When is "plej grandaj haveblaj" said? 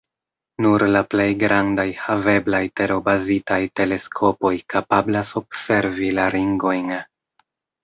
1.09-2.63